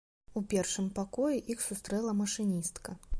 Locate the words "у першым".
0.39-0.87